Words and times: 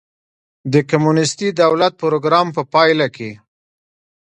د 0.73 0.75
کمونېستي 0.89 1.49
دولت 1.61 1.93
پروګرام 2.03 2.47
په 2.55 2.61
پایله 2.73 3.07
کې. 3.15 3.31